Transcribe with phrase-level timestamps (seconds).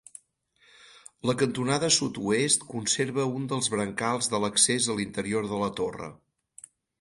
[1.29, 6.11] La cantonada sud-oest conserva un dels brancals de l'accés a l'interior de la torre.